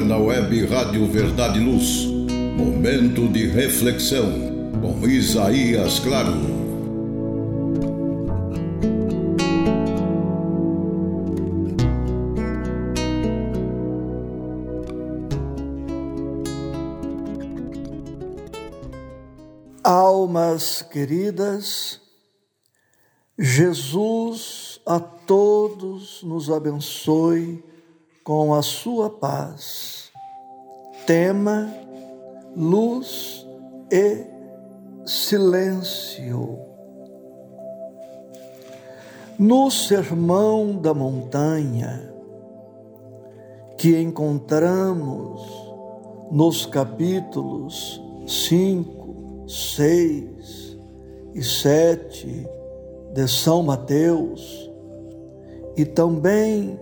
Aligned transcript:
agora 0.00 0.04
na 0.04 0.16
web 0.16 0.66
Rádio 0.66 1.06
Verdade 1.06 1.58
e 1.58 1.64
Luz. 1.64 2.06
Momento 2.56 3.28
de 3.28 3.46
reflexão 3.46 4.30
com 4.80 5.06
Isaías 5.06 5.98
Claro. 5.98 6.32
Almas 19.82 20.82
queridas, 20.82 22.00
Jesus 23.38 24.80
a 24.86 25.00
todos 25.00 26.22
nos 26.22 26.50
abençoe 26.50 27.69
com 28.24 28.54
a 28.54 28.62
sua 28.62 29.08
paz. 29.08 30.10
Tema, 31.06 31.72
luz 32.54 33.46
e 33.90 34.26
silêncio. 35.06 36.58
No 39.38 39.70
Sermão 39.70 40.76
da 40.76 40.92
Montanha, 40.92 42.12
que 43.78 43.98
encontramos 43.98 45.40
nos 46.30 46.66
capítulos 46.66 48.00
5, 48.26 49.48
6 49.48 50.78
e 51.34 51.42
7 51.42 52.46
de 53.14 53.28
São 53.28 53.62
Mateus, 53.62 54.70
e 55.76 55.86
também 55.86 56.78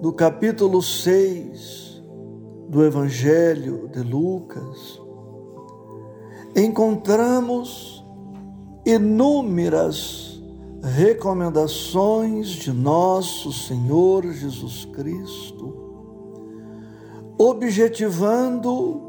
no 0.00 0.14
capítulo 0.14 0.80
6 0.80 2.02
do 2.70 2.82
Evangelho 2.82 3.86
de 3.88 4.00
Lucas, 4.00 4.98
encontramos 6.56 8.02
inúmeras 8.86 10.40
recomendações 10.82 12.48
de 12.48 12.72
nosso 12.72 13.52
Senhor 13.52 14.24
Jesus 14.32 14.86
Cristo, 14.86 15.76
objetivando 17.36 19.02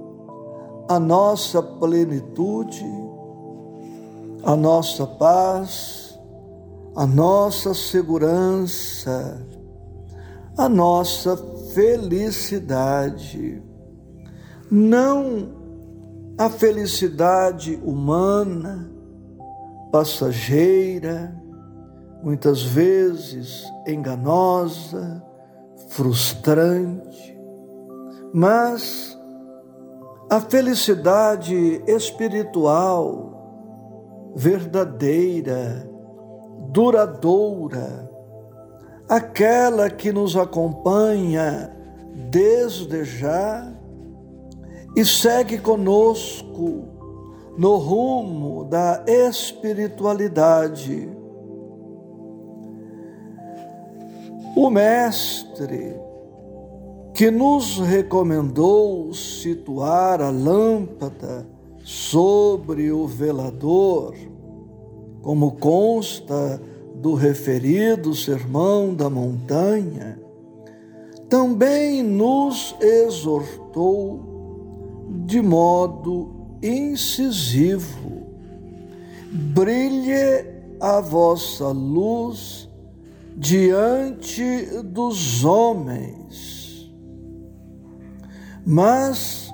a 0.89 0.99
nossa 0.99 1.63
plenitude, 1.63 2.83
a 4.43 4.57
nossa 4.57 5.07
paz, 5.07 6.19
a 6.93 7.05
nossa 7.07 7.73
segurança 7.73 9.60
a 10.61 10.69
nossa 10.69 11.35
felicidade. 11.73 13.63
Não 14.69 15.49
a 16.37 16.49
felicidade 16.51 17.81
humana, 17.83 18.91
passageira, 19.91 21.35
muitas 22.21 22.61
vezes 22.61 23.63
enganosa, 23.87 25.23
frustrante, 25.89 27.35
mas 28.31 29.17
a 30.29 30.39
felicidade 30.39 31.81
espiritual, 31.87 33.31
verdadeira, 34.35 35.89
duradoura, 36.69 38.10
aquela 39.11 39.89
que 39.89 40.13
nos 40.13 40.37
acompanha 40.37 41.75
desde 42.29 43.03
já 43.03 43.69
e 44.95 45.03
segue 45.03 45.57
conosco 45.57 46.85
no 47.57 47.75
rumo 47.75 48.63
da 48.63 49.03
espiritualidade. 49.05 51.09
O 54.55 54.69
Mestre, 54.69 55.99
que 57.13 57.29
nos 57.29 57.79
recomendou 57.79 59.13
situar 59.13 60.21
a 60.21 60.29
lâmpada 60.29 61.45
sobre 61.83 62.93
o 62.93 63.05
velador, 63.05 64.15
como 65.21 65.51
consta 65.57 66.61
do 67.01 67.15
referido 67.15 68.13
Sermão 68.13 68.93
da 68.93 69.09
Montanha, 69.09 70.19
também 71.27 72.03
nos 72.03 72.75
exortou 72.79 74.19
de 75.25 75.41
modo 75.41 76.57
incisivo: 76.61 78.27
brilhe 79.31 80.45
a 80.79 81.01
vossa 81.01 81.69
luz 81.69 82.69
diante 83.35 84.65
dos 84.83 85.43
homens. 85.43 86.93
Mas 88.63 89.51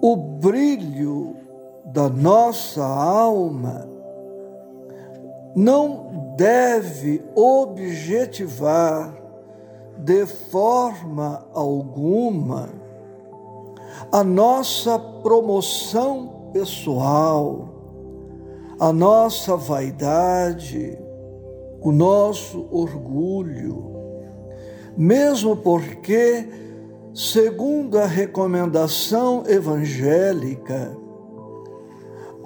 o 0.00 0.14
brilho 0.16 1.34
da 1.86 2.08
nossa 2.08 2.86
alma 2.86 3.97
não 5.54 6.34
deve 6.36 7.22
objetivar 7.34 9.14
de 9.98 10.24
forma 10.26 11.46
alguma 11.52 12.68
a 14.12 14.22
nossa 14.22 14.98
promoção 14.98 16.50
pessoal, 16.52 17.68
a 18.78 18.92
nossa 18.92 19.56
vaidade, 19.56 20.98
o 21.80 21.90
nosso 21.92 22.66
orgulho, 22.70 23.96
mesmo 24.96 25.56
porque, 25.56 26.48
segundo 27.12 27.98
a 27.98 28.06
recomendação 28.06 29.42
evangélica, 29.46 30.96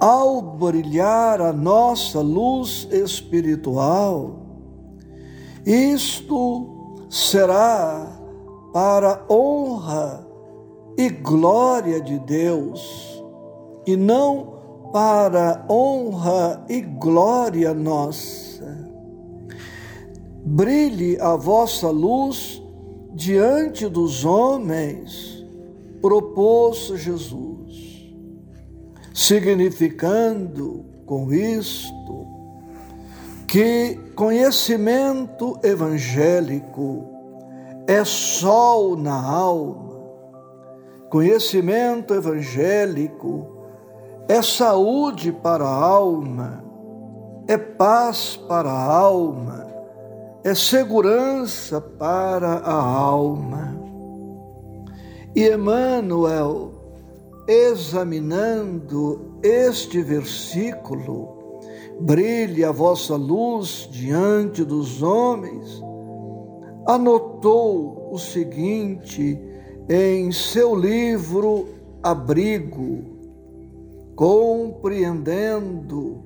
ao 0.03 0.43
brilhar 0.43 1.41
a 1.41 1.53
nossa 1.53 2.21
luz 2.21 2.89
espiritual, 2.91 4.35
isto 5.65 7.07
será 7.09 8.11
para 8.73 9.25
honra 9.31 10.27
e 10.99 11.09
glória 11.09 12.01
de 12.01 12.19
Deus, 12.19 13.23
e 13.87 13.97
não 13.97 14.91
para 14.93 15.65
honra 15.71 16.67
e 16.69 16.81
glória 16.81 17.73
nossa. 17.73 18.91
Brilhe 20.45 21.17
a 21.21 21.37
vossa 21.37 21.91
luz 21.91 22.61
diante 23.15 23.87
dos 23.87 24.25
homens, 24.25 25.47
propôs 26.01 26.89
Jesus 26.97 27.62
significando 29.15 30.85
com 31.07 31.33
isto 31.33 32.27
que 33.47 34.01
conhecimento 34.15 35.59
evangélico 35.63 37.05
é 37.87 38.03
sol 38.05 38.97
na 38.97 39.15
alma, 39.15 40.01
conhecimento 41.11 42.15
evangélico 42.15 43.53
é 44.27 44.41
saúde 44.41 45.31
para 45.33 45.65
a 45.65 45.75
alma, 45.75 46.65
é 47.47 47.59
paz 47.59 48.41
para 48.49 48.71
a 48.71 48.85
alma, 48.85 49.67
é 50.43 50.55
segurança 50.55 51.79
para 51.81 52.55
a 52.55 52.75
alma. 52.75 53.77
E 55.37 55.47
Emmanuel 55.49 56.82
examinando 57.47 59.39
este 59.43 60.03
versículo, 60.03 61.61
brilhe 62.01 62.65
a 62.65 62.71
vossa 62.71 63.17
luz 63.17 63.87
diante 63.91 64.65
dos 64.65 65.03
homens, 65.03 65.83
anotou 66.87 68.11
o 68.13 68.19
seguinte 68.19 69.39
em 69.89 70.31
seu 70.31 70.75
livro 70.75 71.69
Abrigo, 72.03 73.05
compreendendo 74.15 76.23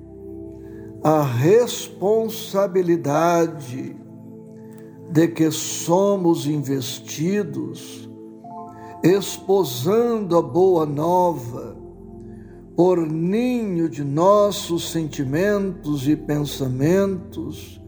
a 1.03 1.21
responsabilidade 1.21 3.95
de 5.11 5.27
que 5.27 5.51
somos 5.51 6.47
investidos 6.47 8.06
esposando 9.03 10.37
a 10.37 10.41
boa 10.41 10.85
nova, 10.85 11.75
por 12.75 12.99
ninho 12.99 13.89
de 13.89 14.03
nossos 14.03 14.91
sentimentos 14.91 16.07
e 16.07 16.15
pensamentos, 16.15 17.81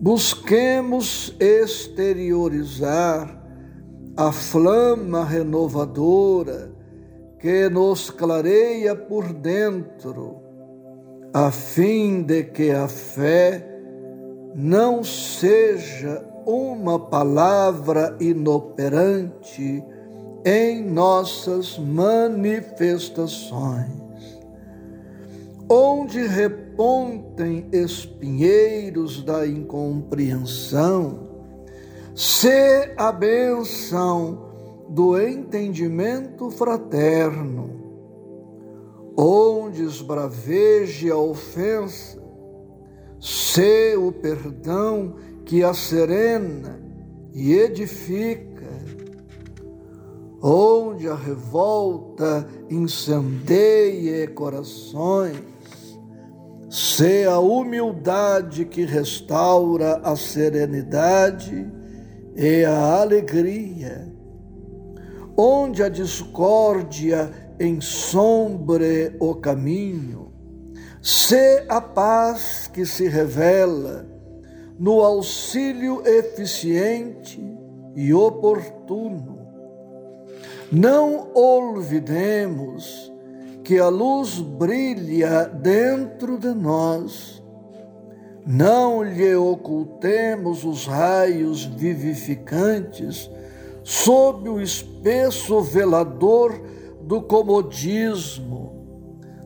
busquemos 0.00 1.36
exteriorizar 1.38 3.40
a 4.16 4.32
flama 4.32 5.24
renovadora 5.24 6.72
que 7.38 7.68
nos 7.68 8.10
clareia 8.10 8.96
por 8.96 9.32
dentro, 9.32 10.40
a 11.32 11.50
fim 11.50 12.22
de 12.22 12.44
que 12.44 12.70
a 12.70 12.88
fé 12.88 13.68
não 14.54 15.02
seja 15.02 16.22
uma 16.44 16.98
palavra 16.98 18.16
inoperante 18.20 19.82
em 20.44 20.82
nossas 20.82 21.78
manifestações, 21.78 24.40
onde 25.68 26.26
repontem 26.26 27.68
espinheiros 27.72 29.22
da 29.22 29.46
incompreensão, 29.46 31.28
se 32.14 32.92
a 32.96 33.12
benção 33.12 34.50
do 34.88 35.18
entendimento 35.18 36.50
fraterno, 36.50 37.70
onde 39.16 39.84
esbraveje 39.84 41.10
a 41.10 41.16
ofensa, 41.16 42.20
se 43.20 43.94
o 43.96 44.10
perdão 44.10 45.14
que 45.44 45.62
a 45.62 45.72
serena 45.72 46.82
e 47.32 47.52
edifica, 47.52 48.51
onde 50.42 51.08
a 51.08 51.14
revolta 51.14 52.44
incendeia 52.68 54.26
corações, 54.26 55.38
se 56.68 57.24
a 57.24 57.38
humildade 57.38 58.64
que 58.64 58.84
restaura 58.84 60.00
a 60.02 60.16
serenidade 60.16 61.70
e 62.34 62.64
a 62.64 63.02
alegria, 63.02 64.12
onde 65.36 65.82
a 65.82 65.88
discórdia 65.88 67.30
ensombre 67.60 69.14
o 69.20 69.36
caminho, 69.36 70.32
se 71.00 71.64
a 71.68 71.80
paz 71.80 72.68
que 72.72 72.84
se 72.84 73.06
revela 73.06 74.08
no 74.78 75.02
auxílio 75.02 76.02
eficiente 76.04 77.40
e 77.94 78.12
oportuno, 78.12 79.41
não 80.72 81.28
olvidemos 81.34 83.12
que 83.62 83.78
a 83.78 83.90
luz 83.90 84.38
brilha 84.38 85.44
dentro 85.44 86.38
de 86.38 86.48
nós. 86.54 87.42
Não 88.46 89.02
lhe 89.02 89.36
ocultemos 89.36 90.64
os 90.64 90.86
raios 90.86 91.66
vivificantes 91.66 93.30
sob 93.84 94.48
o 94.48 94.62
espesso 94.62 95.60
velador 95.60 96.58
do 97.02 97.20
comodismo, 97.20 98.72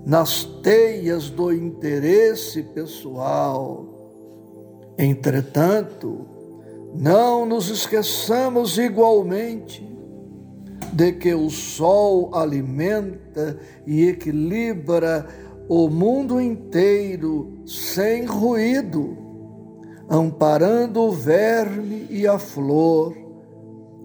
nas 0.07 0.45
teias 0.45 1.29
do 1.29 1.53
interesse 1.53 2.63
pessoal. 2.63 3.85
Entretanto, 4.97 6.25
não 6.95 7.45
nos 7.45 7.69
esqueçamos 7.69 8.79
igualmente 8.79 9.96
de 10.93 11.13
que 11.13 11.35
o 11.35 11.51
sol 11.51 12.35
alimenta 12.35 13.59
e 13.87 14.09
equilibra 14.09 15.27
o 15.69 15.89
mundo 15.89 16.41
inteiro 16.41 17.53
sem 17.67 18.25
ruído, 18.25 19.17
amparando 20.09 21.01
o 21.01 21.13
verme 21.13 22.07
e 22.09 22.27
a 22.27 22.39
flor, 22.39 23.15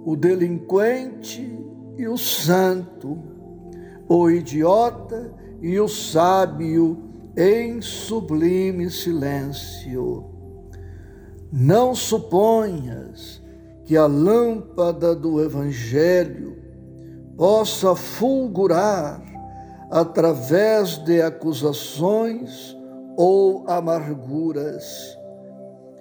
o 0.03 0.15
delinquente 0.15 1.57
e 1.97 2.07
o 2.07 2.17
santo, 2.17 3.19
o 4.07 4.29
idiota 4.29 5.33
e 5.61 5.79
o 5.79 5.87
sábio 5.87 6.97
em 7.37 7.81
sublime 7.81 8.89
silêncio. 8.89 10.25
Não 11.51 11.93
suponhas 11.93 13.41
que 13.85 13.95
a 13.95 14.05
lâmpada 14.07 15.15
do 15.15 15.43
Evangelho 15.43 16.60
possa 17.41 17.95
fulgurar 17.95 19.19
através 19.89 20.99
de 20.99 21.23
acusações 21.23 22.77
ou 23.17 23.63
amarguras. 23.67 25.17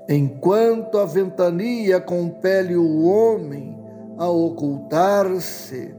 Enquanto 0.06 0.98
a 0.98 1.06
ventania 1.06 1.98
compele 1.98 2.76
o 2.76 3.06
homem 3.06 3.74
a 4.18 4.28
ocultar-se, 4.28 5.94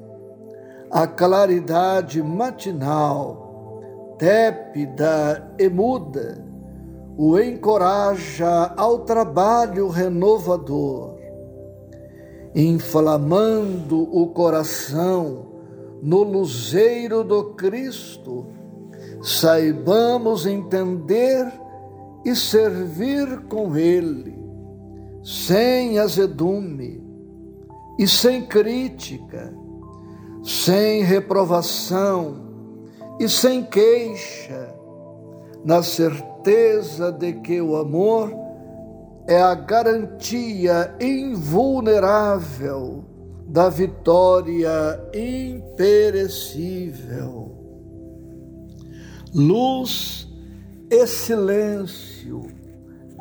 a 0.92 1.08
claridade 1.08 2.22
matinal, 2.22 3.82
tépida 4.20 5.52
e 5.58 5.68
muda, 5.68 6.46
o 7.18 7.40
encoraja 7.40 8.76
ao 8.78 9.00
trabalho 9.00 9.88
renovador 9.88 11.21
inflamando 12.56 14.02
o 14.16 14.28
coração 14.28 15.48
no 16.02 16.24
luzeiro 16.24 17.24
do 17.24 17.54
Cristo, 17.54 18.48
saibamos 19.22 20.46
entender 20.46 21.52
e 22.26 22.36
servir 22.36 23.42
com 23.48 23.76
Ele, 23.76 24.36
sem 25.24 26.00
azedume 26.00 27.04
e 27.98 28.08
sem 28.08 28.46
crítica, 28.46 29.54
sem 30.44 31.04
reprovação 31.04 32.52
e 33.20 33.30
sem 33.30 33.64
queixa, 33.64 34.74
na 35.64 35.84
certeza 35.84 37.12
de 37.12 37.34
que 37.34 37.62
o 37.62 37.76
amor 37.76 38.41
é 39.28 39.42
a 39.42 39.56
garantia 39.56 40.96
invulnerável 41.00 43.06
da 43.48 43.70
vitória 43.70 45.00
imperecível. 45.14 47.56
Luz 49.34 50.28
e 50.90 51.08
silêncio 51.08 52.48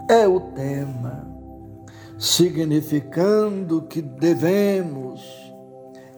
é 0.08 0.26
o 0.26 0.40
tema, 0.40 1.28
significando 2.18 3.82
que 3.82 4.02
devemos 4.02 5.22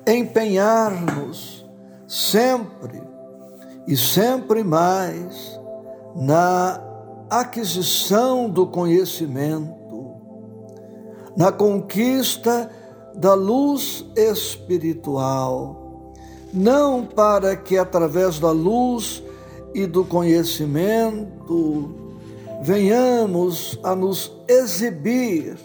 empenhar-nos 0.07 1.67
sempre 2.09 3.03
e 3.87 3.95
sempre 3.97 4.65
mais 4.65 5.61
na 6.15 6.92
aquisição 7.41 8.51
do 8.51 8.67
conhecimento, 8.67 10.17
na 11.35 11.51
conquista 11.51 12.71
da 13.15 13.33
luz 13.33 14.05
espiritual, 14.15 16.13
não 16.53 17.07
para 17.07 17.57
que 17.57 17.79
através 17.79 18.39
da 18.39 18.51
luz 18.51 19.23
e 19.75 19.87
do 19.87 20.05
conhecimento 20.05 21.95
venhamos 22.61 23.79
a 23.83 23.97
nos 23.97 24.31
exibir 24.47 25.57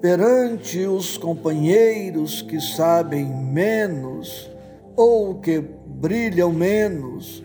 perante 0.00 0.86
os 0.86 1.18
companheiros 1.18 2.40
que 2.40 2.58
sabem 2.62 3.26
menos 3.26 4.48
ou 4.96 5.34
que 5.34 5.60
brilham 5.60 6.50
menos 6.50 7.44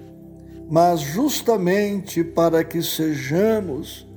mas 0.70 1.00
justamente 1.00 2.24
para 2.24 2.64
que 2.64 2.84
sejamos 2.84 4.08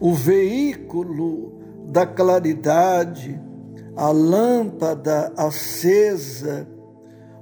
o 0.00 0.12
veículo 0.12 1.52
da 1.86 2.04
claridade, 2.04 3.40
a 3.94 4.10
lâmpada 4.10 5.32
acesa 5.36 6.66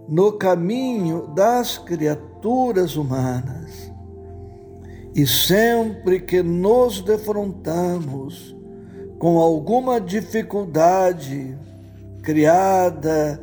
no 0.07 0.33
caminho 0.33 1.29
das 1.29 1.79
criaturas 1.79 2.95
humanas. 2.97 3.91
E 5.15 5.27
sempre 5.27 6.21
que 6.21 6.43
nos 6.43 7.01
defrontamos 7.01 8.55
com 9.19 9.39
alguma 9.39 9.99
dificuldade 9.99 11.57
criada 12.23 13.43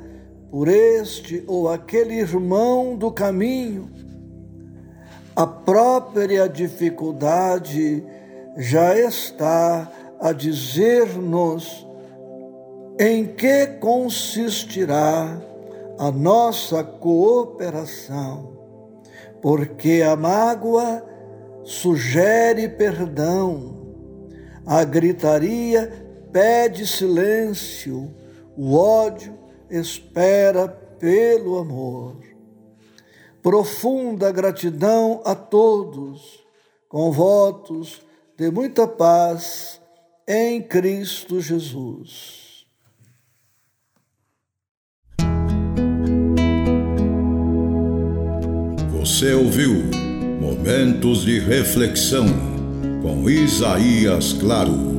por 0.52 0.68
este 0.68 1.44
ou 1.48 1.68
aquele 1.68 2.16
irmão 2.16 2.96
do 2.96 3.12
caminho, 3.12 3.90
a 5.40 5.48
própria 5.48 6.50
dificuldade 6.50 8.04
já 8.58 9.00
está 9.00 9.90
a 10.20 10.34
dizer-nos 10.34 11.88
em 13.00 13.26
que 13.26 13.66
consistirá 13.80 15.42
a 15.98 16.12
nossa 16.12 16.84
cooperação, 16.84 18.52
porque 19.42 20.04
a 20.06 20.14
mágoa 20.18 21.06
sugere 21.64 22.68
perdão, 22.68 23.78
a 24.66 24.84
gritaria 24.84 25.90
pede 26.34 26.86
silêncio, 26.86 28.14
o 28.58 28.76
ódio 28.76 29.40
espera 29.70 30.68
pelo 30.68 31.60
amor. 31.60 32.29
Profunda 33.42 34.32
gratidão 34.32 35.22
a 35.26 35.34
todos, 35.34 36.40
com 36.88 37.12
votos 37.12 38.02
de 38.38 38.52
muita 38.52 38.88
paz 38.88 39.80
em 40.28 40.62
Cristo 40.62 41.42
Jesus. 41.42 42.66
Você 48.92 49.34
ouviu 49.34 49.74
Momentos 50.40 51.24
de 51.24 51.40
Reflexão 51.40 52.28
com 53.02 53.30
Isaías 53.30 54.34
Claro. 54.34 54.99